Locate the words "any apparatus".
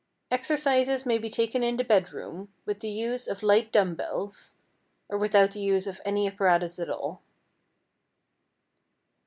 6.05-6.79